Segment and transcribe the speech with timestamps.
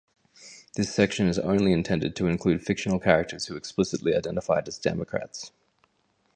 [0.73, 5.51] This section is only intended to include fictional characters who explicitly identified as Democrats.